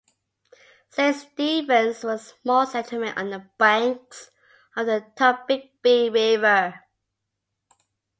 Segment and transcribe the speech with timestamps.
[0.89, 4.31] Saint Stephens was a small settlement on the banks
[4.75, 6.83] of the Tombigbee River.